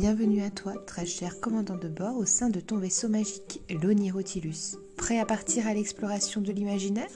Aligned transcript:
Bienvenue 0.00 0.40
à 0.42 0.48
toi, 0.48 0.72
très 0.86 1.04
cher 1.04 1.40
commandant 1.40 1.76
de 1.76 1.86
bord 1.86 2.16
au 2.16 2.24
sein 2.24 2.48
de 2.48 2.58
ton 2.58 2.78
vaisseau 2.78 3.10
magique, 3.10 3.60
l'Onirotilus. 3.68 4.78
Prêt 4.96 5.18
à 5.18 5.26
partir 5.26 5.66
à 5.66 5.74
l'exploration 5.74 6.40
de 6.40 6.50
l'imaginaire? 6.52 7.10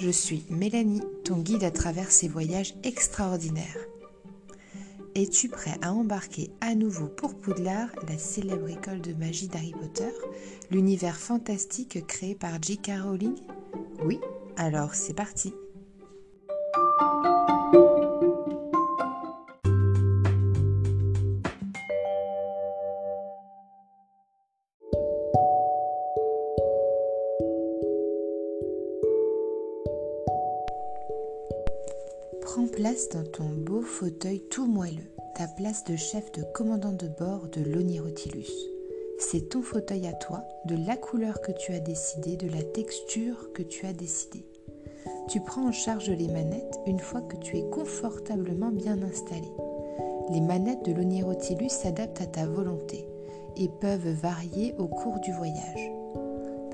Je 0.00 0.10
suis 0.10 0.42
Mélanie, 0.50 1.04
ton 1.22 1.36
guide 1.36 1.62
à 1.62 1.70
travers 1.70 2.10
ces 2.10 2.26
voyages 2.26 2.74
extraordinaires. 2.82 3.78
Es-tu 5.14 5.48
prêt 5.48 5.78
à 5.82 5.92
embarquer 5.92 6.50
à 6.60 6.74
nouveau 6.74 7.06
pour 7.06 7.36
Poudlard, 7.36 7.90
la 8.08 8.18
célèbre 8.18 8.70
école 8.70 9.02
de 9.02 9.12
magie 9.12 9.46
d'Harry 9.46 9.70
Potter, 9.80 10.10
l'univers 10.72 11.18
fantastique 11.18 12.04
créé 12.08 12.34
par 12.34 12.60
J.K. 12.60 12.90
Rowling? 13.04 13.36
Oui 14.04 14.18
Alors 14.56 14.96
c'est 14.96 15.14
parti 15.14 15.54
Dans 33.12 33.24
ton 33.24 33.48
beau 33.48 33.82
fauteuil 33.82 34.40
tout 34.50 34.66
moelleux, 34.66 35.10
ta 35.36 35.46
place 35.46 35.84
de 35.84 35.96
chef 35.96 36.32
de 36.32 36.42
commandant 36.54 36.92
de 36.92 37.08
bord 37.08 37.46
de 37.48 37.62
l'Onirotilus. 37.62 38.50
C'est 39.18 39.50
ton 39.50 39.62
fauteuil 39.62 40.06
à 40.06 40.12
toi, 40.12 40.42
de 40.64 40.76
la 40.86 40.96
couleur 40.96 41.40
que 41.40 41.52
tu 41.52 41.72
as 41.72 41.78
décidé, 41.78 42.36
de 42.36 42.48
la 42.48 42.62
texture 42.62 43.52
que 43.52 43.62
tu 43.62 43.86
as 43.86 43.92
décidé. 43.92 44.44
Tu 45.28 45.40
prends 45.40 45.68
en 45.68 45.72
charge 45.72 46.10
les 46.10 46.28
manettes 46.28 46.80
une 46.86 46.98
fois 46.98 47.20
que 47.20 47.36
tu 47.36 47.58
es 47.58 47.70
confortablement 47.70 48.70
bien 48.70 49.00
installé. 49.02 49.50
Les 50.30 50.40
manettes 50.40 50.84
de 50.84 50.92
l'Onirotilus 50.92 51.68
s'adaptent 51.68 52.22
à 52.22 52.26
ta 52.26 52.46
volonté 52.46 53.06
et 53.56 53.68
peuvent 53.80 54.08
varier 54.08 54.74
au 54.78 54.88
cours 54.88 55.20
du 55.20 55.32
voyage. 55.32 55.92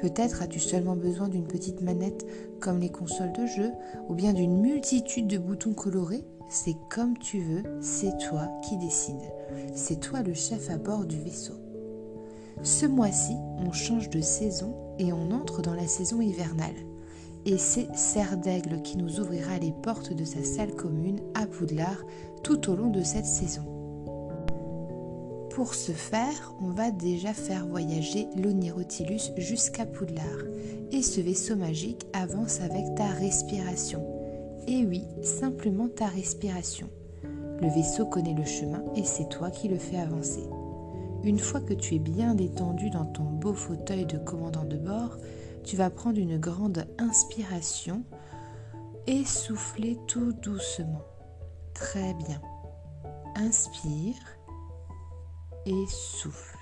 Peut-être 0.03 0.43
as-tu 0.43 0.59
seulement 0.59 0.97
besoin 0.97 1.29
d'une 1.29 1.47
petite 1.47 1.81
manette 1.81 2.27
comme 2.59 2.81
les 2.81 2.91
consoles 2.91 3.33
de 3.33 3.47
jeu 3.47 3.71
ou 4.09 4.15
bien 4.15 4.33
d'une 4.33 4.61
multitude 4.61 5.29
de 5.29 5.39
boutons 5.39 5.75
colorés. 5.75 6.25
C'est 6.49 6.75
comme 6.91 7.17
tu 7.17 7.41
veux, 7.41 7.63
c'est 7.81 8.19
toi 8.19 8.49
qui 8.65 8.77
décides. 8.79 9.33
C'est 9.77 10.01
toi 10.01 10.23
le 10.23 10.35
chef 10.35 10.71
à 10.71 10.77
bord 10.77 11.05
du 11.05 11.21
vaisseau. 11.21 11.55
Ce 12.65 12.85
mois-ci, 12.85 13.37
on 13.65 13.71
change 13.71 14.11
de 14.11 14.21
saison 14.21 14.75
et 14.99 15.13
on 15.13 15.31
entre 15.31 15.63
dans 15.63 15.75
la 15.75 15.87
saison 15.87 16.21
hivernale. 16.21 16.75
Et 17.47 17.57
c'est 17.57 17.95
Serre 17.95 18.39
d'Aigle 18.39 18.83
qui 18.83 18.97
nous 18.97 19.21
ouvrira 19.21 19.57
les 19.59 19.73
portes 19.85 20.13
de 20.13 20.25
sa 20.25 20.43
salle 20.43 20.75
commune 20.75 21.21
à 21.35 21.47
Poudlard 21.47 22.05
tout 22.43 22.69
au 22.69 22.75
long 22.75 22.91
de 22.91 23.05
cette 23.05 23.25
saison. 23.25 23.82
Pour 25.55 25.75
ce 25.75 25.93
faire, 25.93 26.55
on 26.63 26.71
va 26.71 26.91
déjà 26.91 27.35
faire 27.35 27.67
voyager 27.67 28.27
l'Onirotilus 28.37 29.33
jusqu'à 29.37 29.85
Poudlard. 29.85 30.47
Et 30.93 31.03
ce 31.03 31.21
vaisseau 31.21 31.57
magique 31.57 32.07
avance 32.15 32.63
avec 32.63 32.95
ta 32.95 33.07
respiration. 33.07 34.03
Et 34.67 34.87
oui, 34.87 35.05
simplement 35.23 35.89
ta 35.89 36.07
respiration. 36.07 36.89
Le 37.61 37.69
vaisseau 37.69 38.07
connaît 38.07 38.35
le 38.35 38.47
chemin 38.47 38.83
et 38.97 39.05
c'est 39.05 39.29
toi 39.29 39.51
qui 39.51 39.69
le 39.69 39.77
fais 39.77 39.99
avancer. 39.99 40.49
Une 41.23 41.39
fois 41.39 41.61
que 41.61 41.75
tu 41.75 41.97
es 41.97 41.99
bien 41.99 42.35
détendu 42.35 42.89
dans 42.89 43.05
ton 43.05 43.25
beau 43.25 43.53
fauteuil 43.53 44.07
de 44.07 44.17
commandant 44.17 44.65
de 44.65 44.79
bord, 44.79 45.19
tu 45.65 45.77
vas 45.77 45.91
prendre 45.91 46.19
une 46.19 46.39
grande 46.39 46.87
inspiration 46.99 48.05
et 49.07 49.25
souffler 49.27 49.99
tout 50.09 50.33
doucement. 50.33 51.03
Très 51.75 52.15
bien. 52.15 52.41
Inspire 53.37 54.17
et 55.67 55.87
souffle. 55.89 56.59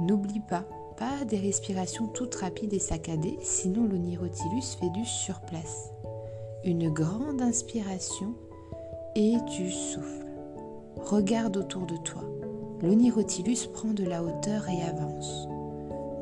N'oublie 0.00 0.40
pas, 0.40 0.64
pas 0.96 1.24
des 1.24 1.38
respirations 1.38 2.08
toutes 2.08 2.34
rapides 2.34 2.72
et 2.72 2.78
saccadées, 2.78 3.38
sinon 3.40 3.86
l'onirotilus 3.86 4.76
fait 4.78 4.90
du 4.90 5.04
surplace. 5.04 5.90
Une 6.64 6.90
grande 6.90 7.42
inspiration 7.42 8.34
et 9.16 9.34
tu 9.56 9.70
souffles. 9.70 10.26
Regarde 10.96 11.56
autour 11.56 11.86
de 11.86 11.96
toi. 11.96 12.22
L'onirotilus 12.82 13.68
prend 13.72 13.92
de 13.92 14.04
la 14.04 14.22
hauteur 14.22 14.68
et 14.68 14.82
avance. 14.82 15.48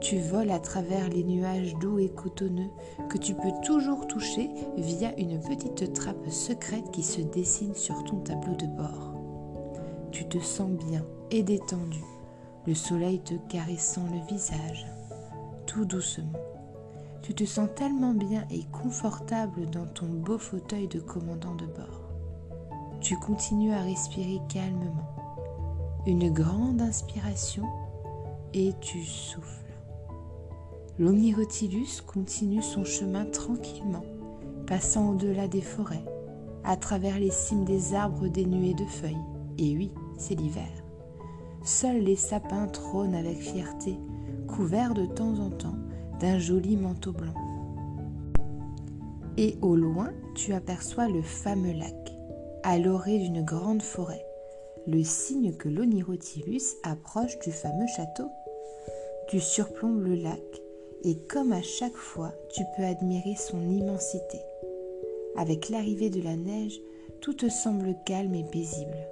Tu 0.00 0.18
voles 0.18 0.50
à 0.50 0.58
travers 0.58 1.08
les 1.08 1.22
nuages 1.22 1.76
doux 1.76 2.00
et 2.00 2.08
cotonneux 2.08 2.70
que 3.08 3.18
tu 3.18 3.34
peux 3.34 3.52
toujours 3.64 4.08
toucher 4.08 4.50
via 4.76 5.16
une 5.18 5.40
petite 5.40 5.92
trappe 5.92 6.28
secrète 6.28 6.90
qui 6.90 7.04
se 7.04 7.20
dessine 7.20 7.74
sur 7.74 8.02
ton 8.04 8.16
tableau 8.16 8.54
de 8.56 8.66
bord. 8.66 9.11
Tu 10.12 10.28
te 10.28 10.38
sens 10.38 10.70
bien 10.70 11.02
et 11.30 11.42
détendu, 11.42 12.04
le 12.66 12.74
soleil 12.74 13.20
te 13.20 13.32
caressant 13.48 14.04
le 14.12 14.20
visage, 14.32 14.86
tout 15.66 15.86
doucement. 15.86 16.38
Tu 17.22 17.32
te 17.34 17.44
sens 17.44 17.70
tellement 17.74 18.12
bien 18.12 18.44
et 18.50 18.64
confortable 18.64 19.70
dans 19.70 19.86
ton 19.86 20.06
beau 20.06 20.36
fauteuil 20.36 20.86
de 20.86 21.00
commandant 21.00 21.54
de 21.54 21.64
bord. 21.64 22.10
Tu 23.00 23.16
continues 23.16 23.72
à 23.72 23.80
respirer 23.80 24.38
calmement. 24.52 25.08
Une 26.06 26.30
grande 26.30 26.82
inspiration 26.82 27.64
et 28.52 28.74
tu 28.82 29.02
souffles. 29.04 29.72
L'Omnirotilus 30.98 32.02
continue 32.06 32.62
son 32.62 32.84
chemin 32.84 33.24
tranquillement, 33.24 34.04
passant 34.66 35.12
au-delà 35.12 35.48
des 35.48 35.62
forêts, 35.62 36.04
à 36.64 36.76
travers 36.76 37.18
les 37.18 37.30
cimes 37.30 37.64
des 37.64 37.94
arbres 37.94 38.28
dénués 38.28 38.74
de 38.74 38.84
feuilles. 38.84 39.16
Et 39.58 39.76
oui, 39.76 39.90
c'est 40.22 40.36
l'hiver. 40.36 40.70
Seuls 41.64 41.98
les 41.98 42.16
sapins 42.16 42.68
trônent 42.68 43.14
avec 43.14 43.38
fierté, 43.38 43.96
couverts 44.46 44.94
de 44.94 45.06
temps 45.06 45.38
en 45.40 45.50
temps 45.50 45.74
d'un 46.20 46.38
joli 46.38 46.76
manteau 46.76 47.12
blanc. 47.12 47.34
Et 49.36 49.56
au 49.62 49.74
loin, 49.74 50.12
tu 50.34 50.52
aperçois 50.52 51.08
le 51.08 51.22
fameux 51.22 51.72
lac, 51.72 52.12
à 52.62 52.78
l'orée 52.78 53.18
d'une 53.18 53.44
grande 53.44 53.82
forêt, 53.82 54.24
le 54.86 55.02
signe 55.02 55.54
que 55.54 55.68
l'Onirotilus 55.68 56.76
approche 56.84 57.38
du 57.40 57.50
fameux 57.50 57.86
château. 57.96 58.28
Tu 59.28 59.40
surplombes 59.40 60.02
le 60.02 60.14
lac 60.14 60.40
et 61.04 61.16
comme 61.16 61.52
à 61.52 61.62
chaque 61.62 61.96
fois, 61.96 62.32
tu 62.54 62.62
peux 62.76 62.84
admirer 62.84 63.34
son 63.34 63.60
immensité. 63.60 64.38
Avec 65.36 65.68
l'arrivée 65.68 66.10
de 66.10 66.22
la 66.22 66.36
neige, 66.36 66.78
tout 67.20 67.34
te 67.34 67.48
semble 67.48 67.96
calme 68.04 68.34
et 68.34 68.44
paisible. 68.44 69.08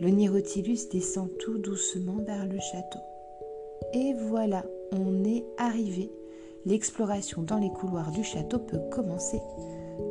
Le 0.00 0.10
Nirotilus 0.10 0.88
descend 0.92 1.28
tout 1.38 1.58
doucement 1.58 2.18
vers 2.24 2.46
le 2.46 2.60
château. 2.60 3.00
Et 3.92 4.14
voilà, 4.28 4.64
on 4.92 5.24
est 5.24 5.44
arrivé. 5.56 6.12
L'exploration 6.66 7.42
dans 7.42 7.58
les 7.58 7.70
couloirs 7.70 8.12
du 8.12 8.22
château 8.22 8.60
peut 8.60 8.80
commencer. 8.92 9.40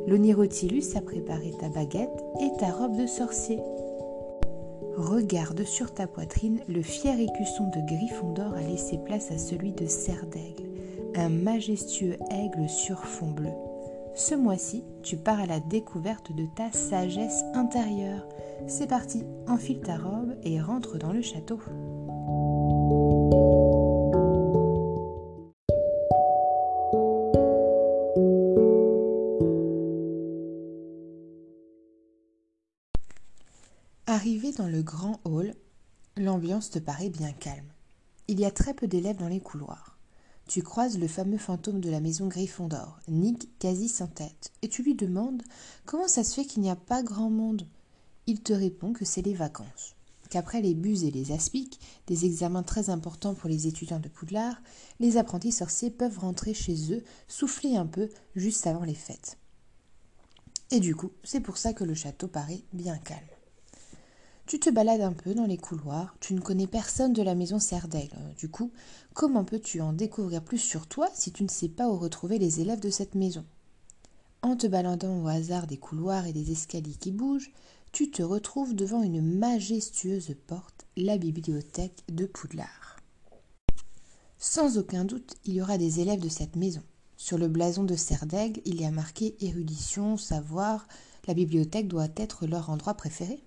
Le 0.06 0.18
Nirotilus 0.18 0.94
a 0.94 1.00
préparé 1.00 1.52
ta 1.58 1.70
baguette 1.70 2.22
et 2.42 2.50
ta 2.58 2.70
robe 2.70 2.98
de 2.98 3.06
sorcier. 3.06 3.60
Regarde 4.96 5.64
sur 5.64 5.94
ta 5.94 6.06
poitrine, 6.06 6.60
le 6.68 6.82
fier 6.82 7.18
écusson 7.18 7.70
de 7.70 7.86
Gryffondor 7.86 8.52
a 8.54 8.60
laissé 8.60 8.98
place 8.98 9.30
à 9.30 9.38
celui 9.38 9.72
de 9.72 9.86
Serre 9.86 10.26
d'Aigle, 10.26 10.68
un 11.14 11.30
majestueux 11.30 12.16
aigle 12.30 12.68
sur 12.68 12.98
fond 13.04 13.30
bleu. 13.30 13.52
Ce 14.18 14.34
mois-ci, 14.34 14.82
tu 15.04 15.16
pars 15.16 15.38
à 15.38 15.46
la 15.46 15.60
découverte 15.60 16.32
de 16.32 16.44
ta 16.44 16.72
sagesse 16.72 17.44
intérieure. 17.54 18.26
C'est 18.66 18.88
parti, 18.88 19.22
enfile 19.46 19.80
ta 19.80 19.96
robe 19.96 20.34
et 20.42 20.60
rentre 20.60 20.98
dans 20.98 21.12
le 21.12 21.22
château. 21.22 21.60
Arrivé 34.08 34.50
dans 34.50 34.66
le 34.66 34.82
grand 34.82 35.20
hall, 35.24 35.54
l'ambiance 36.16 36.70
te 36.70 36.80
paraît 36.80 37.08
bien 37.08 37.30
calme. 37.30 37.70
Il 38.26 38.40
y 38.40 38.44
a 38.44 38.50
très 38.50 38.74
peu 38.74 38.88
d'élèves 38.88 39.18
dans 39.18 39.28
les 39.28 39.40
couloirs. 39.40 39.97
Tu 40.48 40.62
croises 40.62 40.98
le 40.98 41.08
fameux 41.08 41.36
fantôme 41.36 41.78
de 41.78 41.90
la 41.90 42.00
maison 42.00 42.26
Gryffondor, 42.26 43.00
Nick 43.06 43.50
quasi 43.58 43.86
sans 43.86 44.06
tête, 44.06 44.50
et 44.62 44.68
tu 44.70 44.82
lui 44.82 44.94
demandes 44.94 45.42
comment 45.84 46.08
ça 46.08 46.24
se 46.24 46.34
fait 46.34 46.46
qu'il 46.46 46.62
n'y 46.62 46.70
a 46.70 46.76
pas 46.76 47.02
grand 47.02 47.28
monde? 47.28 47.66
Il 48.26 48.40
te 48.40 48.54
répond 48.54 48.94
que 48.94 49.04
c'est 49.04 49.20
les 49.20 49.34
vacances, 49.34 49.94
qu'après 50.30 50.62
les 50.62 50.72
buses 50.72 51.04
et 51.04 51.10
les 51.10 51.32
aspics, 51.32 51.78
des 52.06 52.24
examens 52.24 52.62
très 52.62 52.88
importants 52.88 53.34
pour 53.34 53.50
les 53.50 53.66
étudiants 53.66 54.00
de 54.00 54.08
Poudlard, 54.08 54.56
les 55.00 55.18
apprentis 55.18 55.52
sorciers 55.52 55.90
peuvent 55.90 56.18
rentrer 56.18 56.54
chez 56.54 56.94
eux, 56.94 57.04
souffler 57.28 57.76
un 57.76 57.86
peu 57.86 58.08
juste 58.34 58.66
avant 58.66 58.84
les 58.84 58.94
fêtes. 58.94 59.36
Et 60.70 60.80
du 60.80 60.96
coup, 60.96 61.10
c'est 61.24 61.40
pour 61.40 61.58
ça 61.58 61.74
que 61.74 61.84
le 61.84 61.94
château 61.94 62.26
paraît 62.26 62.64
bien 62.72 62.96
calme. 62.96 63.20
Tu 64.48 64.58
te 64.58 64.70
balades 64.70 65.02
un 65.02 65.12
peu 65.12 65.34
dans 65.34 65.44
les 65.44 65.58
couloirs, 65.58 66.16
tu 66.20 66.32
ne 66.32 66.40
connais 66.40 66.66
personne 66.66 67.12
de 67.12 67.20
la 67.20 67.34
maison 67.34 67.58
Serdaigle. 67.58 68.16
Du 68.38 68.48
coup, 68.48 68.72
comment 69.12 69.44
peux-tu 69.44 69.82
en 69.82 69.92
découvrir 69.92 70.42
plus 70.42 70.56
sur 70.56 70.86
toi 70.86 71.06
si 71.12 71.32
tu 71.32 71.42
ne 71.42 71.50
sais 71.50 71.68
pas 71.68 71.86
où 71.86 71.98
retrouver 71.98 72.38
les 72.38 72.62
élèves 72.62 72.80
de 72.80 72.88
cette 72.88 73.14
maison? 73.14 73.44
En 74.40 74.56
te 74.56 74.66
baladant 74.66 75.22
au 75.22 75.28
hasard 75.28 75.66
des 75.66 75.76
couloirs 75.76 76.24
et 76.24 76.32
des 76.32 76.50
escaliers 76.50 76.96
qui 76.98 77.12
bougent, 77.12 77.52
tu 77.92 78.10
te 78.10 78.22
retrouves 78.22 78.74
devant 78.74 79.02
une 79.02 79.20
majestueuse 79.20 80.34
porte, 80.46 80.86
la 80.96 81.18
bibliothèque 81.18 82.02
de 82.08 82.24
Poudlard. 82.24 82.96
Sans 84.38 84.78
aucun 84.78 85.04
doute, 85.04 85.34
il 85.44 85.56
y 85.56 85.60
aura 85.60 85.76
des 85.76 86.00
élèves 86.00 86.20
de 86.20 86.30
cette 86.30 86.56
maison. 86.56 86.82
Sur 87.18 87.36
le 87.36 87.48
blason 87.48 87.84
de 87.84 87.96
Serdaigle, 87.96 88.62
il 88.64 88.80
y 88.80 88.86
a 88.86 88.90
marqué 88.90 89.36
érudition, 89.44 90.16
savoir. 90.16 90.88
La 91.26 91.34
bibliothèque 91.34 91.88
doit 91.88 92.08
être 92.16 92.46
leur 92.46 92.70
endroit 92.70 92.94
préféré. 92.94 93.42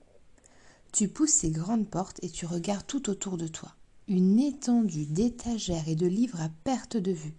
Tu 0.91 1.07
pousses 1.07 1.31
ces 1.31 1.51
grandes 1.51 1.87
portes 1.87 2.19
et 2.21 2.29
tu 2.29 2.45
regardes 2.45 2.85
tout 2.85 3.09
autour 3.09 3.37
de 3.37 3.47
toi. 3.47 3.73
Une 4.07 4.39
étendue 4.39 5.05
d'étagères 5.05 5.87
et 5.87 5.95
de 5.95 6.05
livres 6.05 6.41
à 6.41 6.49
perte 6.63 6.97
de 6.97 7.11
vue. 7.11 7.35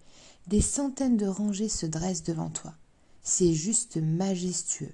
Des 0.46 0.62
centaines 0.62 1.18
de 1.18 1.26
rangées 1.26 1.68
se 1.68 1.84
dressent 1.84 2.22
devant 2.22 2.48
toi. 2.48 2.74
C'est 3.22 3.52
juste 3.52 3.98
majestueux. 3.98 4.92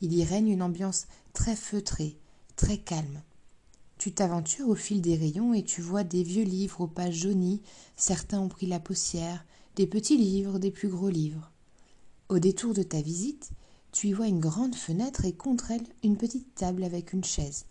Il 0.00 0.14
y 0.14 0.24
règne 0.24 0.48
une 0.48 0.62
ambiance 0.62 1.06
très 1.32 1.56
feutrée, 1.56 2.16
très 2.56 2.78
calme. 2.78 3.22
Tu 3.98 4.12
t'aventures 4.12 4.68
au 4.68 4.74
fil 4.74 5.00
des 5.00 5.16
rayons 5.16 5.52
et 5.52 5.64
tu 5.64 5.80
vois 5.80 6.04
des 6.04 6.22
vieux 6.22 6.44
livres 6.44 6.82
aux 6.82 6.86
pages 6.86 7.14
jaunies, 7.14 7.60
certains 7.96 8.40
ont 8.40 8.48
pris 8.48 8.66
la 8.66 8.80
poussière, 8.80 9.44
des 9.76 9.86
petits 9.86 10.16
livres, 10.16 10.58
des 10.58 10.70
plus 10.70 10.88
gros 10.88 11.08
livres. 11.08 11.50
Au 12.28 12.38
détour 12.38 12.72
de 12.72 12.82
ta 12.82 13.00
visite, 13.02 13.50
tu 13.94 14.08
y 14.08 14.12
vois 14.12 14.26
une 14.26 14.40
grande 14.40 14.74
fenêtre 14.74 15.24
et 15.24 15.32
contre 15.32 15.70
elle 15.70 15.86
une 16.02 16.16
petite 16.16 16.52
table 16.56 16.82
avec 16.82 17.12
une 17.12 17.22
chaise. 17.22 17.64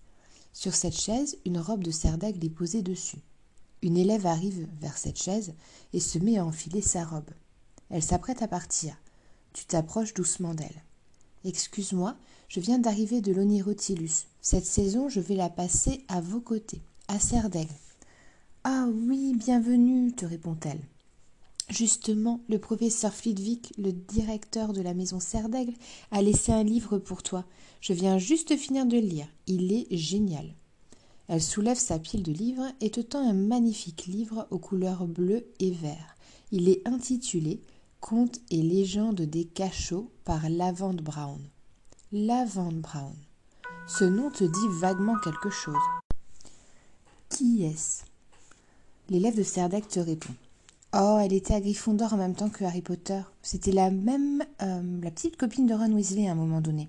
Sur 0.53 0.73
cette 0.73 0.97
chaise, 0.97 1.37
une 1.45 1.59
robe 1.59 1.83
de 1.83 1.91
serre 1.91 2.17
d'aigle 2.17 2.45
est 2.45 2.49
posée 2.49 2.81
dessus. 2.81 3.19
Une 3.81 3.97
élève 3.97 4.25
arrive 4.25 4.65
vers 4.79 4.97
cette 4.97 5.21
chaise 5.21 5.53
et 5.91 5.99
se 5.99 6.17
met 6.19 6.37
à 6.37 6.45
enfiler 6.45 6.81
sa 6.81 7.03
robe. 7.03 7.29
Elle 7.89 8.01
s'apprête 8.01 8.41
à 8.41 8.47
partir. 8.47 8.95
Tu 9.51 9.65
t'approches 9.65 10.13
doucement 10.13 10.53
d'elle. 10.53 10.83
Excuse-moi, 11.43 12.15
je 12.47 12.61
viens 12.61 12.79
d'arriver 12.79 13.19
de 13.19 13.33
l'Onirotilus. 13.33 14.27
Cette 14.39 14.65
saison, 14.65 15.09
je 15.09 15.19
vais 15.19 15.35
la 15.35 15.49
passer 15.49 16.05
à 16.07 16.21
vos 16.21 16.39
côtés, 16.39 16.81
à 17.09 17.19
Serre 17.19 17.49
Ah 18.63 18.87
oui, 18.89 19.33
bienvenue, 19.35 20.13
te 20.13 20.25
répond-elle. 20.25 20.79
Justement, 21.69 22.41
le 22.49 22.59
professeur 22.59 23.13
Flitwick, 23.13 23.73
le 23.77 23.93
directeur 23.93 24.73
de 24.73 24.81
la 24.81 24.93
maison 24.93 25.19
Serre 25.19 25.47
a 26.11 26.21
laissé 26.21 26.51
un 26.51 26.63
livre 26.63 26.97
pour 26.97 27.23
toi. 27.23 27.45
Je 27.81 27.93
viens 27.93 28.17
juste 28.17 28.55
finir 28.57 28.85
de 28.85 28.97
le 28.97 29.07
lire. 29.07 29.27
Il 29.47 29.71
est 29.71 29.87
génial. 29.95 30.53
Elle 31.27 31.41
soulève 31.41 31.77
sa 31.77 31.99
pile 31.99 32.21
de 32.21 32.33
livres 32.33 32.69
et 32.81 32.89
te 32.91 32.99
tend 32.99 33.27
un 33.27 33.33
magnifique 33.33 34.05
livre 34.07 34.47
aux 34.51 34.59
couleurs 34.59 35.07
bleu 35.07 35.45
et 35.59 35.71
vert. 35.71 36.15
Il 36.51 36.67
est 36.69 36.85
intitulé 36.87 37.61
Contes 38.01 38.41
et 38.51 38.61
légendes 38.61 39.21
des 39.21 39.45
cachots 39.45 40.11
par 40.25 40.49
Lavande 40.49 41.01
Brown. 41.01 41.39
Lavande 42.11 42.81
Brown. 42.81 43.15
Ce 43.87 44.03
nom 44.03 44.29
te 44.29 44.43
dit 44.43 44.79
vaguement 44.79 45.17
quelque 45.23 45.49
chose. 45.49 45.75
Qui 47.29 47.63
est-ce? 47.63 48.03
L'élève 49.09 49.37
de 49.37 49.43
Serdec 49.43 49.87
te 49.87 49.99
répond. 49.99 50.33
Oh, 50.95 51.17
elle 51.19 51.33
était 51.33 51.55
à 51.55 51.59
Gryffondor 51.59 52.13
en 52.13 52.17
même 52.17 52.35
temps 52.35 52.51
que 52.51 52.63
Harry 52.63 52.83
Potter. 52.83 53.19
C'était 53.41 53.71
la 53.71 53.89
même, 53.89 54.43
euh, 54.61 55.01
la 55.01 55.09
petite 55.09 55.37
copine 55.37 55.65
de 55.65 55.73
Ron 55.73 55.91
Weasley 55.91 56.27
à 56.27 56.33
un 56.33 56.35
moment 56.35 56.61
donné. 56.61 56.87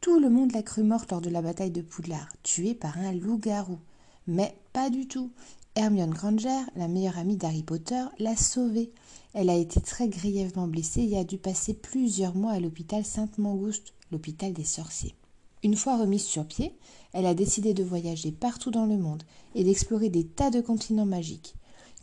Tout 0.00 0.20
le 0.20 0.30
monde 0.30 0.52
l'a 0.52 0.62
cru 0.62 0.84
morte 0.84 1.10
lors 1.10 1.20
de 1.20 1.28
la 1.28 1.42
bataille 1.42 1.72
de 1.72 1.82
Poudlard, 1.82 2.28
tuée 2.44 2.74
par 2.74 2.96
un 2.98 3.10
loup-garou. 3.10 3.80
Mais 4.28 4.54
pas 4.72 4.90
du 4.90 5.08
tout. 5.08 5.32
Hermione 5.74 6.10
Granger, 6.12 6.60
la 6.76 6.86
meilleure 6.86 7.18
amie 7.18 7.36
d'Harry 7.36 7.64
Potter, 7.64 8.04
l'a 8.20 8.36
sauvée. 8.36 8.92
Elle 9.34 9.50
a 9.50 9.56
été 9.56 9.80
très 9.80 10.06
grièvement 10.06 10.68
blessée 10.68 11.02
et 11.02 11.18
a 11.18 11.24
dû 11.24 11.36
passer 11.36 11.74
plusieurs 11.74 12.36
mois 12.36 12.52
à 12.52 12.60
l'hôpital 12.60 13.04
Sainte-Mangouste, 13.04 13.92
l'hôpital 14.12 14.52
des 14.52 14.62
sorciers. 14.62 15.16
Une 15.64 15.74
fois 15.74 15.98
remise 15.98 16.22
sur 16.22 16.46
pied, 16.46 16.76
elle 17.12 17.26
a 17.26 17.34
décidé 17.34 17.74
de 17.74 17.82
voyager 17.82 18.30
partout 18.30 18.70
dans 18.70 18.86
le 18.86 18.98
monde 18.98 19.24
et 19.56 19.64
d'explorer 19.64 20.10
des 20.10 20.26
tas 20.28 20.50
de 20.50 20.60
continents 20.60 21.06
magiques. 21.06 21.56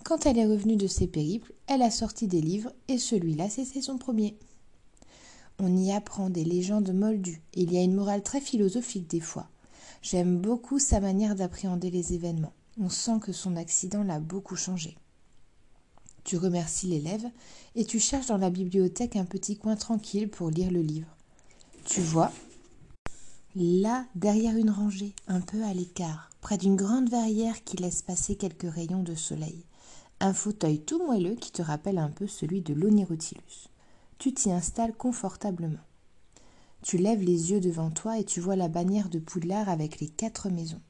Quand 0.03 0.25
elle 0.25 0.37
est 0.37 0.45
revenue 0.45 0.77
de 0.77 0.87
ses 0.87 1.07
périples, 1.07 1.53
elle 1.67 1.81
a 1.81 1.91
sorti 1.91 2.27
des 2.27 2.41
livres 2.41 2.73
et 2.87 2.97
celui-là, 2.97 3.49
c'était 3.49 3.81
son 3.81 3.97
premier. 3.97 4.37
On 5.59 5.75
y 5.75 5.91
apprend 5.91 6.29
des 6.29 6.45
légendes 6.45 6.93
moldues 6.93 7.41
et 7.53 7.63
il 7.63 7.73
y 7.73 7.77
a 7.77 7.83
une 7.83 7.95
morale 7.95 8.23
très 8.23 8.41
philosophique 8.41 9.09
des 9.09 9.19
fois. 9.19 9.49
J'aime 10.01 10.39
beaucoup 10.39 10.79
sa 10.79 11.01
manière 11.01 11.35
d'appréhender 11.35 11.91
les 11.91 12.13
événements. 12.13 12.53
On 12.79 12.89
sent 12.89 13.19
que 13.21 13.33
son 13.33 13.57
accident 13.57 14.03
l'a 14.03 14.19
beaucoup 14.19 14.55
changé. 14.55 14.97
Tu 16.23 16.37
remercies 16.37 16.87
l'élève 16.87 17.25
et 17.75 17.83
tu 17.83 17.99
cherches 17.99 18.27
dans 18.27 18.37
la 18.37 18.49
bibliothèque 18.49 19.15
un 19.15 19.25
petit 19.25 19.57
coin 19.57 19.75
tranquille 19.75 20.29
pour 20.29 20.49
lire 20.49 20.71
le 20.71 20.81
livre. 20.81 21.07
Tu 21.85 22.01
vois, 22.01 22.31
là, 23.55 24.05
derrière 24.15 24.55
une 24.55 24.69
rangée, 24.69 25.13
un 25.27 25.41
peu 25.41 25.63
à 25.63 25.73
l'écart, 25.73 26.29
près 26.39 26.57
d'une 26.57 26.75
grande 26.75 27.09
verrière 27.09 27.63
qui 27.63 27.77
laisse 27.77 28.01
passer 28.01 28.35
quelques 28.35 28.71
rayons 28.71 29.03
de 29.03 29.15
soleil, 29.15 29.65
un 30.19 30.33
fauteuil 30.33 30.81
tout 30.81 31.03
moelleux 31.05 31.35
qui 31.35 31.51
te 31.51 31.61
rappelle 31.61 31.97
un 31.97 32.09
peu 32.09 32.27
celui 32.27 32.61
de 32.61 32.73
l'Onirotilus. 32.73 33.69
Tu 34.17 34.33
t'y 34.33 34.51
installes 34.51 34.93
confortablement. 34.93 35.79
Tu 36.81 36.97
lèves 36.97 37.21
les 37.21 37.51
yeux 37.51 37.59
devant 37.59 37.89
toi 37.89 38.19
et 38.19 38.25
tu 38.25 38.41
vois 38.41 38.55
la 38.55 38.67
bannière 38.67 39.09
de 39.09 39.19
Poudlard 39.19 39.69
avec 39.69 39.99
les 39.99 40.09
quatre 40.09 40.49
maisons. 40.49 40.81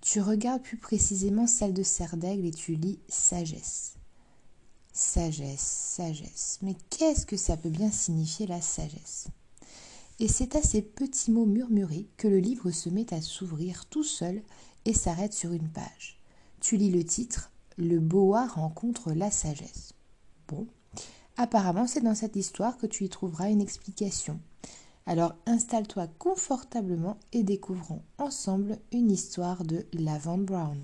Tu 0.00 0.20
regardes 0.20 0.62
plus 0.62 0.76
précisément 0.76 1.46
celle 1.46 1.74
de 1.74 1.82
Serdaigle 1.82 2.46
et 2.46 2.52
tu 2.52 2.74
lis 2.74 3.00
Sagesse. 3.08 3.94
Sagesse, 4.92 5.60
sagesse. 5.60 6.58
Mais 6.62 6.74
qu'est-ce 6.90 7.26
que 7.26 7.36
ça 7.36 7.56
peut 7.56 7.68
bien 7.68 7.90
signifier 7.90 8.46
la 8.46 8.60
sagesse? 8.60 9.28
Et 10.18 10.28
c'est 10.28 10.56
à 10.56 10.62
ces 10.62 10.82
petits 10.82 11.30
mots 11.30 11.46
murmurés 11.46 12.08
que 12.16 12.28
le 12.28 12.38
livre 12.38 12.70
se 12.70 12.88
met 12.88 13.14
à 13.14 13.22
s'ouvrir 13.22 13.86
tout 13.86 14.04
seul 14.04 14.42
et 14.84 14.92
s'arrête 14.92 15.32
sur 15.32 15.52
une 15.52 15.68
page. 15.68 16.20
Tu 16.60 16.76
lis 16.76 16.90
le 16.90 17.04
titre 17.04 17.50
Le 17.82 17.98
boa 17.98 18.46
rencontre 18.46 19.12
la 19.12 19.30
sagesse. 19.30 19.94
Bon, 20.48 20.66
apparemment 21.38 21.86
c'est 21.86 22.02
dans 22.02 22.14
cette 22.14 22.36
histoire 22.36 22.76
que 22.76 22.86
tu 22.86 23.04
y 23.04 23.08
trouveras 23.08 23.48
une 23.48 23.62
explication. 23.62 24.38
Alors 25.06 25.34
installe-toi 25.46 26.06
confortablement 26.18 27.16
et 27.32 27.42
découvrons 27.42 28.02
ensemble 28.18 28.78
une 28.92 29.10
histoire 29.10 29.64
de 29.64 29.86
Lavande 29.94 30.44
Brown. 30.44 30.78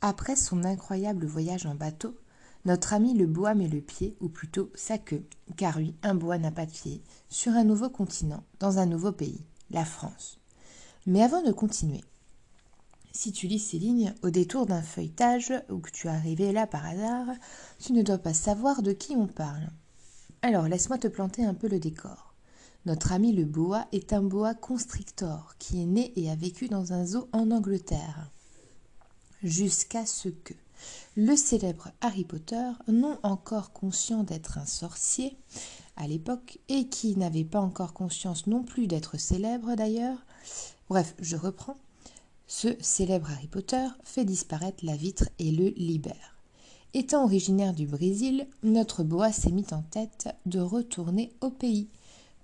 Après 0.00 0.34
son 0.34 0.64
incroyable 0.64 1.26
voyage 1.26 1.66
en 1.66 1.76
bateau, 1.76 2.18
notre 2.64 2.92
ami 2.92 3.14
le 3.14 3.26
boa 3.26 3.54
met 3.54 3.68
le 3.68 3.80
pied, 3.80 4.16
ou 4.20 4.28
plutôt 4.28 4.68
sa 4.74 4.98
queue, 4.98 5.24
car 5.56 5.76
oui, 5.76 5.94
un 6.02 6.16
boa 6.16 6.38
n'a 6.38 6.50
pas 6.50 6.66
de 6.66 6.72
pied, 6.72 7.02
sur 7.28 7.52
un 7.52 7.62
nouveau 7.62 7.88
continent, 7.88 8.42
dans 8.58 8.78
un 8.78 8.86
nouveau 8.86 9.12
pays, 9.12 9.44
la 9.70 9.84
France. 9.84 10.40
Mais 11.06 11.22
avant 11.22 11.42
de 11.42 11.52
continuer, 11.52 12.02
si 13.12 13.32
tu 13.32 13.46
lis 13.46 13.58
ces 13.58 13.78
lignes 13.78 14.14
au 14.22 14.30
détour 14.30 14.66
d'un 14.66 14.82
feuilletage 14.82 15.52
ou 15.68 15.78
que 15.78 15.90
tu 15.90 16.06
es 16.06 16.10
arrivé 16.10 16.52
là 16.52 16.66
par 16.66 16.86
hasard, 16.86 17.28
tu 17.78 17.92
ne 17.92 18.02
dois 18.02 18.18
pas 18.18 18.34
savoir 18.34 18.82
de 18.82 18.92
qui 18.92 19.16
on 19.16 19.26
parle. 19.26 19.68
Alors 20.42 20.68
laisse-moi 20.68 20.98
te 20.98 21.08
planter 21.08 21.44
un 21.44 21.54
peu 21.54 21.68
le 21.68 21.78
décor. 21.78 22.34
Notre 22.86 23.12
ami 23.12 23.32
le 23.32 23.44
boa 23.44 23.86
est 23.92 24.12
un 24.12 24.22
boa 24.22 24.54
constrictor 24.54 25.54
qui 25.58 25.82
est 25.82 25.86
né 25.86 26.12
et 26.16 26.30
a 26.30 26.34
vécu 26.34 26.68
dans 26.68 26.92
un 26.92 27.04
zoo 27.04 27.28
en 27.32 27.50
Angleterre 27.50 28.30
jusqu'à 29.42 30.06
ce 30.06 30.28
que 30.28 30.54
le 31.16 31.36
célèbre 31.36 31.90
Harry 32.00 32.24
Potter, 32.24 32.70
non 32.88 33.18
encore 33.22 33.72
conscient 33.72 34.22
d'être 34.22 34.58
un 34.58 34.66
sorcier 34.66 35.36
à 35.96 36.06
l'époque, 36.06 36.58
et 36.68 36.88
qui 36.88 37.16
n'avait 37.16 37.44
pas 37.44 37.60
encore 37.60 37.92
conscience 37.92 38.46
non 38.46 38.62
plus 38.62 38.86
d'être 38.86 39.18
célèbre 39.18 39.74
d'ailleurs, 39.74 40.24
bref, 40.88 41.14
je 41.18 41.36
reprends, 41.36 41.76
ce 42.50 42.66
célèbre 42.80 43.30
Harry 43.30 43.46
Potter 43.46 43.86
fait 44.02 44.24
disparaître 44.24 44.84
la 44.84 44.96
vitre 44.96 45.28
et 45.38 45.52
le 45.52 45.68
libère. 45.76 46.36
Étant 46.94 47.22
originaire 47.22 47.72
du 47.72 47.86
Brésil, 47.86 48.48
notre 48.64 49.04
boa 49.04 49.30
s'est 49.30 49.52
mis 49.52 49.66
en 49.70 49.82
tête 49.82 50.28
de 50.46 50.58
retourner 50.58 51.32
au 51.42 51.50
pays 51.50 51.86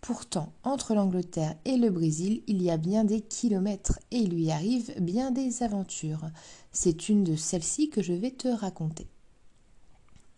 Pourtant, 0.00 0.52
entre 0.62 0.94
l'Angleterre 0.94 1.56
et 1.64 1.76
le 1.76 1.90
Brésil, 1.90 2.40
il 2.46 2.62
y 2.62 2.70
a 2.70 2.76
bien 2.76 3.02
des 3.02 3.20
kilomètres 3.20 3.98
et 4.12 4.18
il 4.18 4.30
lui 4.30 4.52
arrive 4.52 4.94
bien 5.00 5.32
des 5.32 5.64
aventures. 5.64 6.30
C'est 6.70 7.08
une 7.08 7.24
de 7.24 7.34
celles-ci 7.34 7.90
que 7.90 8.00
je 8.00 8.12
vais 8.12 8.30
te 8.30 8.46
raconter. 8.46 9.08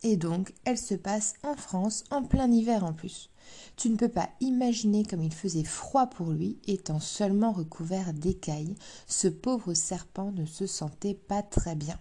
Et 0.02 0.16
donc, 0.16 0.54
elle 0.64 0.78
se 0.78 0.94
passe 0.94 1.34
en 1.42 1.54
France, 1.54 2.04
en 2.10 2.22
plein 2.22 2.50
hiver 2.50 2.84
en 2.84 2.94
plus. 2.94 3.28
Tu 3.76 3.90
ne 3.90 3.96
peux 3.96 4.08
pas 4.08 4.28
imaginer 4.40 5.04
comme 5.04 5.22
il 5.22 5.32
faisait 5.32 5.64
froid 5.64 6.06
pour 6.06 6.30
lui, 6.30 6.58
étant 6.66 7.00
seulement 7.00 7.52
recouvert 7.52 8.12
d'écailles. 8.12 8.74
Ce 9.06 9.28
pauvre 9.28 9.74
serpent 9.74 10.32
ne 10.32 10.46
se 10.46 10.66
sentait 10.66 11.14
pas 11.14 11.42
très 11.42 11.74
bien. 11.74 11.98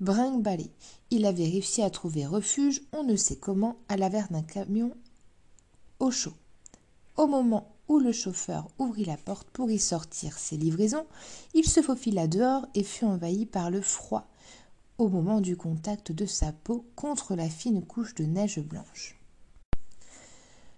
brinque 0.00 0.46
il 1.10 1.24
avait 1.24 1.44
réussi 1.44 1.82
à 1.82 1.90
trouver 1.90 2.26
refuge, 2.26 2.82
on 2.92 3.04
ne 3.04 3.16
sait 3.16 3.36
comment, 3.36 3.76
à 3.88 3.96
l'avers 3.96 4.28
d'un 4.30 4.42
camion 4.42 4.92
au 6.00 6.10
chaud. 6.10 6.34
Au 7.16 7.26
moment 7.26 7.72
où 7.88 7.98
le 7.98 8.12
chauffeur 8.12 8.68
ouvrit 8.78 9.04
la 9.04 9.16
porte 9.16 9.48
pour 9.50 9.70
y 9.70 9.78
sortir 9.78 10.36
ses 10.38 10.56
livraisons, 10.56 11.06
il 11.54 11.64
se 11.64 11.80
faufila 11.80 12.26
dehors 12.26 12.66
et 12.74 12.82
fut 12.82 13.04
envahi 13.04 13.46
par 13.46 13.70
le 13.70 13.80
froid 13.80 14.26
au 14.98 15.08
moment 15.08 15.40
du 15.40 15.56
contact 15.56 16.12
de 16.12 16.24
sa 16.26 16.52
peau 16.52 16.86
contre 16.96 17.34
la 17.34 17.48
fine 17.48 17.84
couche 17.84 18.14
de 18.14 18.24
neige 18.24 18.60
blanche. 18.60 19.15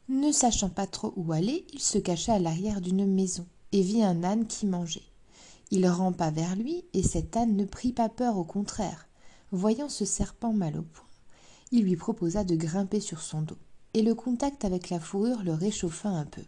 Ne 0.08 0.32
sachant 0.32 0.70
pas 0.70 0.86
trop 0.86 1.12
où 1.16 1.32
aller, 1.32 1.66
il 1.72 1.80
se 1.80 1.98
cacha 1.98 2.34
à 2.34 2.38
l'arrière 2.38 2.80
d'une 2.80 3.06
maison 3.06 3.46
et 3.72 3.82
vit 3.82 4.02
un 4.02 4.24
âne 4.24 4.46
qui 4.46 4.66
mangeait. 4.66 5.02
Il 5.70 5.86
rampa 5.86 6.30
vers 6.30 6.56
lui, 6.56 6.84
et 6.94 7.02
cet 7.02 7.36
âne 7.36 7.56
ne 7.56 7.66
prit 7.66 7.92
pas 7.92 8.08
peur, 8.08 8.38
au 8.38 8.44
contraire. 8.44 9.06
Voyant 9.52 9.90
ce 9.90 10.06
serpent 10.06 10.52
mal 10.52 10.78
au 10.78 10.82
point, 10.82 11.04
il 11.72 11.84
lui 11.84 11.96
proposa 11.96 12.44
de 12.44 12.56
grimper 12.56 13.00
sur 13.00 13.20
son 13.20 13.42
dos, 13.42 13.58
et 13.92 14.02
le 14.02 14.14
contact 14.14 14.64
avec 14.64 14.88
la 14.88 15.00
fourrure 15.00 15.42
le 15.42 15.52
réchauffa 15.52 16.08
un 16.08 16.24
peu. 16.24 16.42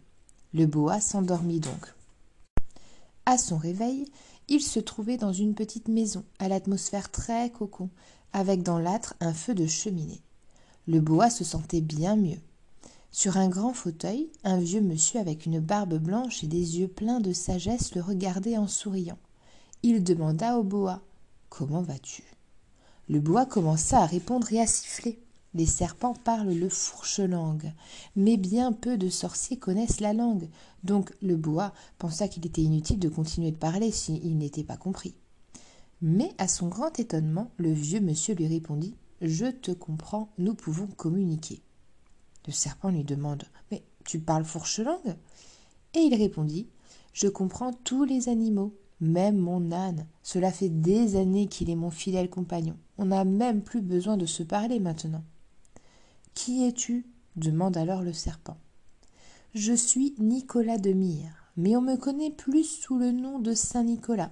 Le 0.55 0.67
boa 0.67 1.01
s'endormit 1.01 1.61
donc. 1.61 1.95
À 3.27 3.37
son 3.37 3.59
réveil, 3.59 4.07
il 4.49 4.63
se 4.63 4.81
trouvait 4.81 5.19
dans 5.19 5.33
une 5.33 5.55
petite 5.55 5.89
maison, 5.89 6.25
à 6.39 6.49
l'atmosphère 6.49 7.11
très 7.11 7.51
cocon, 7.51 7.91
avec 8.33 8.63
dans 8.63 8.79
l'âtre 8.79 9.15
un 9.21 9.35
feu 9.35 9.55
de 9.55 9.67
cheminée. 9.67 10.23
Le 10.87 11.01
boa 11.01 11.29
se 11.29 11.45
sentait 11.45 11.83
bien 11.83 12.17
mieux. 12.17 12.41
Sur 13.13 13.39
un 13.39 13.49
grand 13.49 13.73
fauteuil, 13.73 14.31
un 14.45 14.59
vieux 14.59 14.81
monsieur 14.81 15.19
avec 15.19 15.45
une 15.45 15.59
barbe 15.59 15.99
blanche 15.99 16.45
et 16.45 16.47
des 16.47 16.79
yeux 16.79 16.87
pleins 16.87 17.19
de 17.19 17.33
sagesse 17.33 17.95
le 17.97 18.03
regardait 18.03 18.57
en 18.57 18.69
souriant. 18.69 19.19
Il 19.83 20.05
demanda 20.05 20.57
au 20.57 20.63
boa 20.63 21.03
Comment 21.49 21.83
vas-tu? 21.83 22.23
Le 23.09 23.19
boa 23.19 23.47
commença 23.47 23.99
à 23.99 24.07
répondre 24.07 24.53
et 24.53 24.61
à 24.61 24.67
siffler. 24.67 25.19
Les 25.55 25.67
serpents 25.67 26.15
parlent 26.15 26.55
le 26.55 26.69
fourche-langue, 26.69 27.73
mais 28.15 28.37
bien 28.37 28.73
peu 28.73 28.97
de 28.97 29.09
sorciers 29.09 29.59
connaissent 29.59 29.99
la 29.99 30.13
langue, 30.13 30.49
donc 30.85 31.13
le 31.21 31.35
boa 31.35 31.75
pensa 31.99 32.29
qu'il 32.29 32.47
était 32.47 32.63
inutile 32.63 33.01
de 33.01 33.09
continuer 33.09 33.51
de 33.51 33.57
parler 33.57 33.91
s'il 33.91 34.39
n'était 34.39 34.63
pas 34.63 34.77
compris. 34.77 35.17
Mais 36.01 36.33
à 36.39 36.47
son 36.47 36.69
grand 36.69 37.01
étonnement, 37.01 37.51
le 37.57 37.73
vieux 37.73 38.01
monsieur 38.01 38.37
lui 38.37 38.47
répondit 38.47 38.95
Je 39.21 39.47
te 39.47 39.73
comprends, 39.73 40.29
nous 40.39 40.55
pouvons 40.55 40.87
communiquer. 40.87 41.61
Le 42.47 42.53
serpent 42.53 42.91
lui 42.91 43.05
demande 43.05 43.45
Mais 43.71 43.83
tu 44.05 44.21
parles 44.21 44.45
fourche-langue? 44.45 45.17
Et 45.95 46.01
il 46.01 46.15
répondit 46.15 46.69
Je 47.13 47.29
comprends 47.29 47.73
tous 47.73 48.05
les 48.05 48.29
animaux, 48.29 48.75
même 49.01 49.37
mon 49.37 49.73
âne. 49.73 50.07
Cela 50.23 50.53
fait 50.53 50.69
des 50.69 51.17
années 51.17 51.47
qu'il 51.47 51.71
est 51.71 51.77
mon 51.77 51.91
fidèle 51.91 52.31
compagnon. 52.31 52.77
On 52.99 53.07
n'a 53.07 53.25
même 53.25 53.63
plus 53.63 53.81
besoin 53.81 54.17
de 54.17 54.27
se 54.27 54.43
parler 54.43 54.81
maintenant. 54.81 55.25
Qui 56.35 56.65
es-tu? 56.65 57.07
demande 57.37 57.77
alors 57.77 58.03
le 58.03 58.13
serpent. 58.13 58.57
Je 59.55 59.73
suis 59.73 60.15
Nicolas 60.19 60.79
de 60.79 60.93
Myre, 60.93 61.53
mais 61.57 61.77
on 61.77 61.81
me 61.81 61.97
connaît 61.97 62.31
plus 62.31 62.65
sous 62.65 62.99
le 62.99 63.11
nom 63.11 63.39
de 63.39 63.55
Saint 63.55 63.85
Nicolas. 63.85 64.31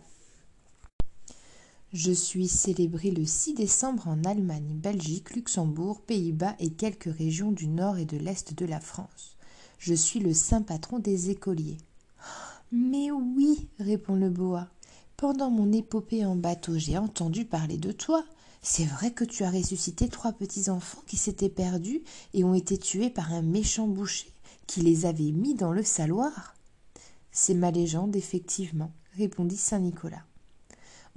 Je 1.95 2.13
suis 2.13 2.49
célébré 2.49 3.11
le 3.11 3.25
6 3.25 3.55
décembre 3.55 4.09
en 4.09 4.23
Allemagne, 4.25 4.75
Belgique, 4.75 5.35
Luxembourg, 5.35 6.03
Pays-Bas 6.03 6.55
et 6.59 6.69
quelques 6.69 7.11
régions 7.11 7.51
du 7.51 7.67
nord 7.67 7.97
et 7.97 8.05
de 8.05 8.19
l'est 8.19 8.53
de 8.53 8.67
la 8.67 8.79
France. 8.79 9.39
Je 9.79 9.95
suis 9.95 10.21
le 10.21 10.35
saint 10.35 10.61
patron 10.61 10.99
des 10.99 11.31
écoliers. 11.31 11.79
Mais 12.73 13.11
oui, 13.11 13.69
répond 13.79 14.17
le 14.17 14.29
boa. 14.29 14.69
Pendant 15.17 15.49
mon 15.51 15.73
épopée 15.73 16.27
en 16.27 16.37
bateau, 16.37 16.77
j'ai 16.77 16.99
entendu 16.99 17.47
parler 17.47 17.79
de 17.79 17.91
toi. 17.91 18.23
C'est 18.61 18.85
vrai 18.85 19.13
que 19.13 19.25
tu 19.25 19.45
as 19.45 19.51
ressuscité 19.51 20.11
trois 20.11 20.33
petits 20.33 20.69
enfants 20.69 21.03
qui 21.07 21.17
s'étaient 21.17 21.49
perdus 21.49 22.03
et 22.35 22.45
ont 22.45 22.53
été 22.55 22.77
tués 22.77 23.09
par 23.09 23.33
un 23.33 23.41
méchant 23.41 23.89
boucher 23.89 24.31
qui 24.67 24.83
les 24.83 25.07
avait 25.07 25.33
mis 25.33 25.55
dans 25.55 25.73
le 25.73 25.83
saloir. 25.83 26.55
C'est 27.33 27.55
ma 27.55 27.71
légende, 27.71 28.15
effectivement, 28.15 28.93
répondit 29.17 29.57
saint 29.57 29.79
Nicolas. 29.79 30.28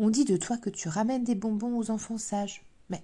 On 0.03 0.10
dit 0.10 0.25
de 0.25 0.36
toi 0.36 0.58
que 0.58 0.72
tu 0.72 0.89
ramènes 0.89 1.24
des 1.24 1.36
bonbons 1.36 1.77
aux 1.77 1.91
enfants 1.91 2.17
sages. 2.17 2.65
Mais 2.89 3.03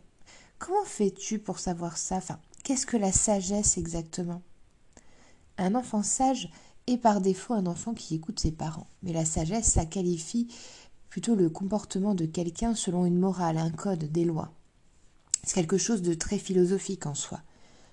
comment 0.57 0.83
fais-tu 0.83 1.37
pour 1.37 1.59
savoir 1.59 1.95
ça? 1.95 2.15
Enfin, 2.15 2.39
qu'est-ce 2.63 2.87
que 2.87 2.97
la 2.97 3.11
sagesse 3.11 3.77
exactement? 3.77 4.41
Un 5.59 5.75
enfant 5.75 6.01
sage 6.01 6.51
est 6.87 6.97
par 6.97 7.21
défaut 7.21 7.53
un 7.53 7.67
enfant 7.67 7.93
qui 7.93 8.15
écoute 8.15 8.39
ses 8.39 8.51
parents. 8.51 8.87
Mais 9.03 9.13
la 9.13 9.25
sagesse, 9.25 9.73
ça 9.73 9.85
qualifie 9.85 10.47
plutôt 11.09 11.35
le 11.35 11.51
comportement 11.51 12.15
de 12.15 12.25
quelqu'un 12.25 12.73
selon 12.73 13.05
une 13.05 13.19
morale, 13.19 13.59
un 13.59 13.69
code, 13.69 14.11
des 14.11 14.25
lois. 14.25 14.51
C'est 15.43 15.53
quelque 15.53 15.77
chose 15.77 16.01
de 16.01 16.15
très 16.15 16.39
philosophique 16.39 17.05
en 17.05 17.13
soi. 17.13 17.41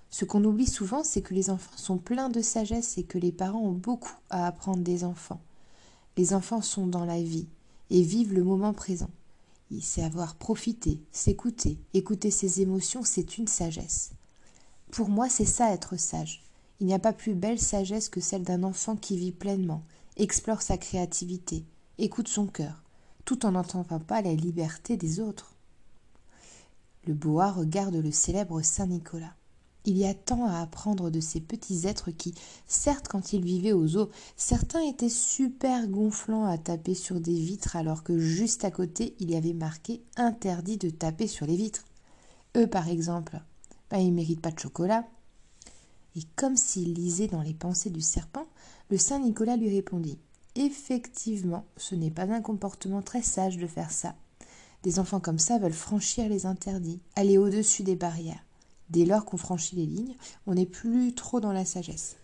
Ce 0.09 0.25
qu'on 0.25 0.43
oublie 0.43 0.65
souvent, 0.65 1.03
c'est 1.03 1.21
que 1.21 1.35
les 1.35 1.51
enfants 1.51 1.77
sont 1.77 1.99
pleins 1.99 2.29
de 2.29 2.41
sagesse 2.41 2.97
et 2.97 3.03
que 3.03 3.19
les 3.19 3.31
parents 3.31 3.61
ont 3.61 3.71
beaucoup 3.71 4.17
à 4.31 4.47
apprendre 4.47 4.81
des 4.81 5.03
enfants. 5.03 5.41
Les 6.17 6.33
enfants 6.33 6.63
sont 6.63 6.87
dans 6.87 7.05
la 7.05 7.21
vie, 7.21 7.47
et 7.89 8.01
vivre 8.01 8.33
le 8.33 8.43
moment 8.43 8.73
présent. 8.73 9.09
Il 9.71 9.83
sait 9.83 10.03
avoir 10.03 10.35
profité, 10.35 11.01
s'écouter, 11.11 11.79
écouter 11.93 12.31
ses 12.31 12.61
émotions, 12.61 13.03
c'est 13.03 13.37
une 13.37 13.47
sagesse. 13.47 14.11
Pour 14.91 15.09
moi, 15.09 15.29
c'est 15.29 15.45
ça 15.45 15.73
être 15.73 15.97
sage. 15.97 16.43
Il 16.79 16.87
n'y 16.87 16.93
a 16.93 16.99
pas 16.99 17.13
plus 17.13 17.33
belle 17.33 17.59
sagesse 17.59 18.09
que 18.09 18.21
celle 18.21 18.43
d'un 18.43 18.63
enfant 18.63 18.95
qui 18.95 19.17
vit 19.17 19.31
pleinement, 19.31 19.83
explore 20.17 20.61
sa 20.61 20.77
créativité, 20.77 21.65
écoute 21.97 22.27
son 22.27 22.47
cœur, 22.47 22.83
tout 23.23 23.45
en 23.45 23.51
n'entendant 23.51 23.99
pas 23.99 24.21
la 24.21 24.33
liberté 24.33 24.97
des 24.97 25.19
autres. 25.19 25.55
Le 27.05 27.13
boa 27.13 27.51
regarde 27.51 27.95
le 27.95 28.11
célèbre 28.11 28.61
Saint 28.61 28.87
Nicolas. 28.87 29.35
Il 29.87 29.97
y 29.97 30.05
a 30.05 30.15
tant 30.15 30.45
à 30.45 30.61
apprendre 30.61 31.11
de 31.11 31.19
ces 31.19 31.39
petits 31.39 31.85
êtres 31.85 32.09
qui, 32.09 32.33
certes 32.65 33.07
quand 33.07 33.33
ils 33.33 33.45
vivaient 33.45 33.71
aux 33.71 33.97
eaux, 33.97 34.09
certains 34.35 34.81
étaient 34.81 35.09
super 35.09 35.87
gonflants 35.87 36.45
à 36.45 36.57
taper 36.57 36.95
sur 36.95 37.19
des 37.19 37.39
vitres 37.39 37.75
alors 37.75 38.03
que 38.03 38.17
juste 38.17 38.65
à 38.65 38.71
côté 38.71 39.15
il 39.19 39.29
y 39.29 39.35
avait 39.35 39.53
marqué 39.53 40.01
interdit 40.17 40.77
de 40.77 40.89
taper 40.89 41.27
sur 41.27 41.45
les 41.45 41.55
vitres. 41.55 41.85
Eux 42.57 42.65
par 42.65 42.89
exemple, 42.89 43.39
ben, 43.91 43.99
ils 43.99 44.11
méritent 44.11 44.41
pas 44.41 44.51
de 44.51 44.59
chocolat. 44.59 45.05
Et 46.15 46.21
comme 46.35 46.55
s'il 46.55 46.93
lisait 46.93 47.27
dans 47.27 47.41
les 47.41 47.53
pensées 47.53 47.91
du 47.91 48.01
serpent, 48.01 48.47
le 48.89 48.97
Saint 48.97 49.19
Nicolas 49.19 49.57
lui 49.57 49.69
répondit 49.69 50.17
Effectivement, 50.55 51.65
ce 51.77 51.93
n'est 51.93 52.11
pas 52.11 52.31
un 52.33 52.41
comportement 52.41 53.01
très 53.01 53.21
sage 53.21 53.57
de 53.57 53.67
faire 53.67 53.91
ça. 53.91 54.15
Des 54.83 54.99
enfants 54.99 55.19
comme 55.19 55.39
ça 55.39 55.59
veulent 55.59 55.73
franchir 55.73 56.29
les 56.29 56.45
interdits, 56.45 57.01
aller 57.15 57.37
au-dessus 57.37 57.83
des 57.83 57.95
barrières. 57.95 58.44
Dès 58.89 59.05
lors 59.05 59.25
qu'on 59.25 59.37
franchit 59.37 59.75
les 59.75 59.85
lignes, 59.85 60.15
on 60.45 60.53
n'est 60.53 60.65
plus 60.65 61.13
trop 61.13 61.39
dans 61.39 61.53
la 61.53 61.65
sagesse. 61.65 62.17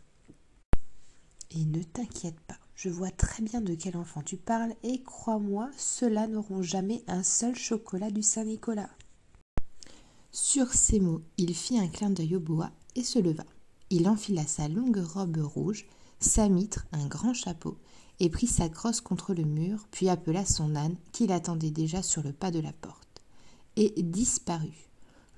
Et 1.51 1.65
ne 1.65 1.83
t'inquiète 1.83 2.39
pas, 2.41 2.57
je 2.75 2.89
vois 2.89 3.11
très 3.11 3.43
bien 3.43 3.61
de 3.61 3.75
quel 3.75 3.97
enfant 3.97 4.21
tu 4.21 4.37
parles, 4.37 4.73
et 4.83 5.01
crois-moi, 5.03 5.69
ceux-là 5.77 6.27
n'auront 6.27 6.61
jamais 6.61 7.03
un 7.07 7.23
seul 7.23 7.55
chocolat 7.55 8.09
du 8.09 8.23
Saint-Nicolas. 8.23 8.89
Sur 10.31 10.73
ces 10.73 10.99
mots, 10.99 11.21
il 11.37 11.53
fit 11.53 11.77
un 11.77 11.89
clin 11.89 12.09
d'œil 12.09 12.37
au 12.37 12.39
bois 12.39 12.71
et 12.95 13.03
se 13.03 13.19
leva. 13.19 13.43
Il 13.89 14.07
enfila 14.07 14.47
sa 14.47 14.69
longue 14.69 15.03
robe 15.03 15.37
rouge, 15.37 15.85
sa 16.19 16.47
mitre, 16.47 16.85
un 16.93 17.07
grand 17.07 17.33
chapeau, 17.33 17.77
et 18.19 18.29
prit 18.29 18.47
sa 18.47 18.69
crosse 18.69 19.01
contre 19.01 19.33
le 19.33 19.43
mur, 19.43 19.87
puis 19.91 20.07
appela 20.07 20.45
son 20.45 20.75
âne, 20.75 20.95
qui 21.11 21.27
l'attendait 21.27 21.71
déjà 21.71 22.01
sur 22.01 22.23
le 22.23 22.31
pas 22.31 22.51
de 22.51 22.59
la 22.59 22.71
porte, 22.71 23.21
et 23.75 23.93
disparut. 24.01 24.90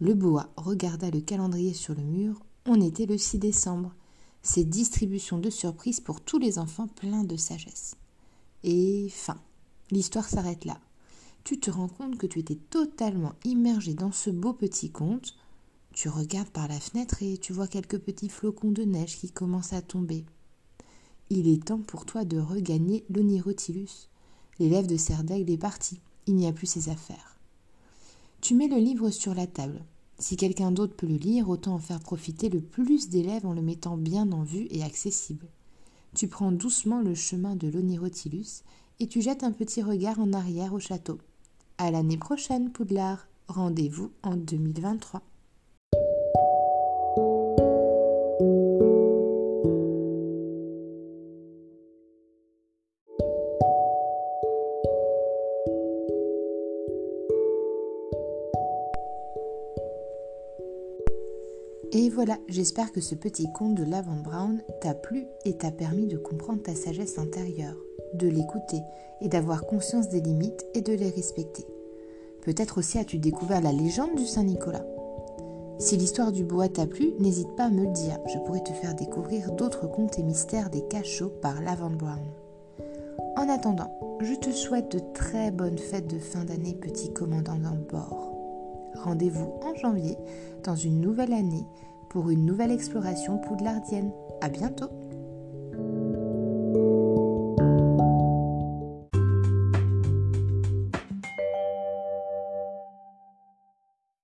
Le 0.03 0.15
boa 0.15 0.50
regarda 0.57 1.10
le 1.10 1.22
calendrier 1.22 1.74
sur 1.74 1.95
le 1.95 2.03
mur. 2.03 2.43
On 2.65 2.81
était 2.81 3.05
le 3.05 3.17
6 3.17 3.39
décembre. 3.39 3.93
C'est 4.41 4.65
distribution 4.65 5.38
de 5.38 5.50
surprises 5.50 6.01
pour 6.01 6.19
tous 6.19 6.39
les 6.39 6.60
enfants 6.60 6.89
pleins 6.89 7.24
de 7.24 7.38
sagesse. 7.38 7.95
Et 8.65 9.07
fin. 9.07 9.39
L'histoire 9.91 10.27
s'arrête 10.27 10.65
là. 10.65 10.77
Tu 11.45 11.57
te 11.57 11.72
rends 11.72 11.88
compte 11.88 12.17
que 12.17 12.27
tu 12.27 12.39
étais 12.39 12.57
totalement 12.69 13.31
immergé 13.45 13.93
dans 13.93 14.12
ce 14.12 14.29
beau 14.29 14.51
petit 14.51 14.89
conte. 14.89 15.38
Tu 15.93 16.10
regardes 16.10 16.50
par 16.50 16.67
la 16.67 16.81
fenêtre 16.81 17.24
et 17.24 17.38
tu 17.38 17.53
vois 17.53 17.69
quelques 17.69 18.00
petits 18.00 18.27
flocons 18.27 18.72
de 18.72 18.83
neige 18.83 19.17
qui 19.17 19.31
commencent 19.31 19.72
à 19.72 19.81
tomber. 19.81 20.25
Il 21.29 21.48
est 21.48 21.63
temps 21.63 21.79
pour 21.79 22.05
toi 22.05 22.25
de 22.25 22.39
regagner 22.39 23.05
l'Onirotilus. 23.10 24.10
L'élève 24.60 24.86
de 24.86 24.98
Serdaigle 24.98 25.50
est 25.50 25.57
parti. 25.57 26.01
Il 26.27 26.36
n'y 26.36 26.48
a 26.48 26.51
plus 26.51 26.67
ses 26.67 26.89
affaires. 26.89 27.38
Tu 28.41 28.53
mets 28.53 28.67
le 28.67 28.75
livre 28.75 29.10
sur 29.10 29.33
la 29.33 29.48
table. 29.48 29.81
Si 30.20 30.38
quelqu'un 30.38 30.72
d'autre 30.72 30.96
peut 30.96 31.08
le 31.08 31.15
lire, 31.15 31.50
autant 31.50 31.74
en 31.74 31.79
faire 31.79 32.00
profiter 32.00 32.50
le 32.50 32.62
plus 32.62 33.10
d'élèves 33.10 33.46
en 33.46 33.53
le 33.53 33.62
mettant 33.62 33.98
bien 33.98 34.32
en 34.32 34.43
vue 34.43 34.67
et 34.70 34.84
accessible. 34.84 35.48
Tu 36.15 36.27
prends 36.27 36.51
doucement 36.51 37.01
le 37.01 37.15
chemin 37.15 37.55
de 37.55 37.67
l'Onirotilus 37.67 38.63
et 39.00 39.08
tu 39.08 39.22
jettes 39.22 39.43
un 39.43 39.51
petit 39.51 39.82
regard 39.82 40.20
en 40.20 40.32
arrière 40.32 40.74
au 40.74 40.79
château. 40.79 41.17
À 41.77 41.91
l'année 41.91 42.17
prochaine, 42.17 42.72
Poudlard. 42.72 43.27
Rendez-vous 43.48 44.12
en 44.22 44.36
2023. 44.36 45.22
Voilà, 62.25 62.39
j'espère 62.48 62.94
que 62.94 63.01
ce 63.01 63.15
petit 63.15 63.51
conte 63.51 63.75
de 63.75 63.84
Lavande 63.84 64.24
Brown 64.24 64.62
t'a 64.80 64.94
plu 64.94 65.25
et 65.44 65.58
t'a 65.58 65.72
permis 65.72 66.08
de 66.08 66.15
comprendre 66.15 66.62
ta 66.62 66.74
sagesse 66.74 67.20
intérieure, 67.20 67.75
de 68.13 68.30
l'écouter 68.30 68.80
et 69.20 69.27
d'avoir 69.27 69.65
conscience 69.65 70.08
des 70.08 70.22
limites 70.22 70.65
et 70.74 70.80
de 70.80 70.94
les 70.94 71.10
respecter. 71.10 71.65
Peut-être 72.42 72.77
aussi 72.77 72.98
as-tu 72.98 73.18
découvert 73.18 73.60
la 73.60 73.74
légende 73.74 74.15
du 74.15 74.25
Saint 74.25 74.46
Nicolas. 74.46 74.86
Si 75.80 75.98
l'histoire 75.98 76.32
du 76.32 76.46
bois 76.46 76.70
t'a 76.70 76.88
plu, 76.88 77.12
n'hésite 77.20 77.53
pas 77.58 77.65
à 77.65 77.70
me 77.70 77.84
le 77.84 77.92
dire. 77.92 78.18
Je 78.34 78.39
pourrais 78.39 78.63
te 78.63 78.72
faire 78.72 78.96
découvrir 78.96 79.51
d'autres 79.51 79.88
contes 79.88 80.18
et 80.18 80.24
mystères 80.24 80.70
des 80.70 80.88
cachots 80.88 81.34
par 81.42 81.62
Lavant 81.62 81.89
Brown. 81.89 82.24
En 83.36 83.50
attendant, 83.50 84.00
je 84.22 84.36
te 84.36 84.50
souhaite 84.51 84.94
de 84.94 85.01
très 85.13 85.51
bonnes 85.51 85.77
fêtes 85.77 86.08
de 86.08 86.20
fin 86.20 86.46
d'année, 86.46 86.74
petit 86.74 87.12
commandant 87.12 87.58
d'un 87.58 87.75
bord. 87.92 88.32
Rendez-vous 88.96 89.60
en 89.62 89.75
janvier 89.75 90.18
dans 90.63 90.75
une 90.75 91.01
nouvelle 91.01 91.34
année 91.34 91.65
pour 92.13 92.29
une 92.29 92.46
nouvelle 92.46 92.72
exploration 92.72 93.39
poudlardienne. 93.39 94.13
À 94.39 94.48
bientôt! 94.48 94.91